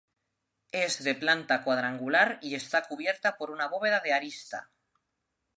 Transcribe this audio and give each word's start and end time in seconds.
Es 0.71 1.03
de 1.03 1.13
planta 1.13 1.63
cuadrangular 1.63 2.39
y 2.41 2.55
está 2.55 2.81
cubierta 2.87 3.37
por 3.37 3.51
una 3.51 3.67
bóveda 3.67 3.99
de 3.99 4.13
arista. 4.13 4.71